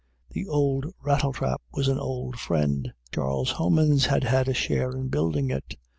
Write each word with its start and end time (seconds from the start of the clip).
The 0.31 0.47
old 0.47 0.87
rattletrap 1.03 1.61
was 1.73 1.87
an 1.87 1.99
old 1.99 2.39
friend. 2.39 2.91
Charles 3.13 3.51
Homans 3.53 4.07
had 4.07 4.23
had 4.23 4.47
a 4.47 4.53
share 4.55 4.89
in 4.93 5.09
building 5.09 5.51
it. 5.51 5.75